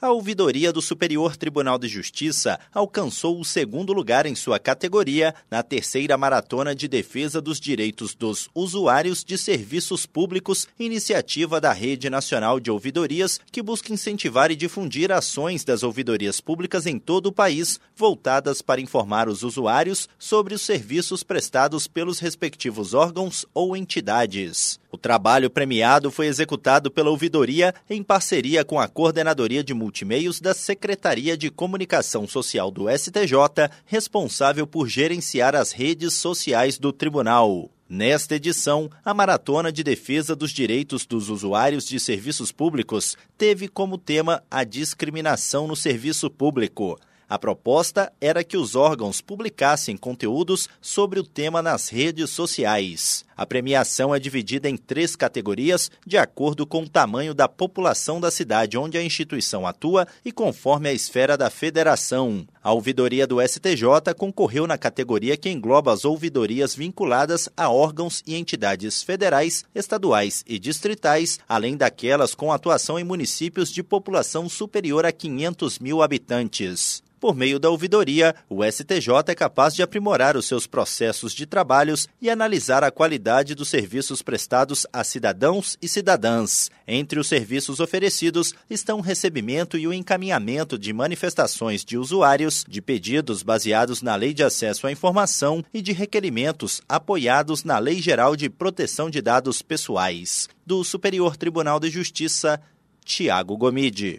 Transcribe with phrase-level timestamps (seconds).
[0.00, 5.60] A ouvidoria do Superior Tribunal de Justiça alcançou o segundo lugar em sua categoria na
[5.60, 12.60] terceira maratona de defesa dos direitos dos usuários de serviços públicos, iniciativa da Rede Nacional
[12.60, 17.80] de Ouvidorias, que busca incentivar e difundir ações das ouvidorias públicas em todo o país,
[17.96, 24.78] voltadas para informar os usuários sobre os serviços prestados pelos respectivos órgãos ou entidades.
[24.90, 30.54] O trabalho premiado foi executado pela ouvidoria em parceria com a Coordenadoria de Multimeios da
[30.54, 33.32] Secretaria de Comunicação Social do STJ,
[33.84, 37.70] responsável por gerenciar as redes sociais do tribunal.
[37.86, 43.98] Nesta edição, a Maratona de Defesa dos Direitos dos Usuários de Serviços Públicos teve como
[43.98, 46.98] tema a discriminação no serviço público.
[47.28, 53.27] A proposta era que os órgãos publicassem conteúdos sobre o tema nas redes sociais.
[53.38, 58.32] A premiação é dividida em três categorias, de acordo com o tamanho da população da
[58.32, 62.44] cidade onde a instituição atua e conforme a esfera da federação.
[62.60, 68.34] A ouvidoria do STJ concorreu na categoria que engloba as ouvidorias vinculadas a órgãos e
[68.34, 75.12] entidades federais, estaduais e distritais, além daquelas com atuação em municípios de população superior a
[75.12, 77.04] 500 mil habitantes.
[77.20, 82.08] Por meio da ouvidoria, o STJ é capaz de aprimorar os seus processos de trabalhos
[82.22, 83.18] e analisar a qualidade
[83.54, 86.70] dos serviços prestados a cidadãos e cidadãs.
[86.86, 92.80] Entre os serviços oferecidos estão o recebimento e o encaminhamento de manifestações de usuários, de
[92.80, 98.34] pedidos baseados na Lei de Acesso à Informação e de requerimentos apoiados na Lei Geral
[98.34, 100.48] de Proteção de Dados Pessoais.
[100.64, 102.58] Do Superior Tribunal de Justiça,
[103.04, 104.16] Tiago Gomide.